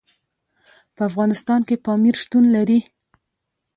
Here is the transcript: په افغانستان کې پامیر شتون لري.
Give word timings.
په 0.95 1.01
افغانستان 1.09 1.59
کې 1.67 1.81
پامیر 1.85 2.15
شتون 2.23 2.43
لري. 2.55 2.79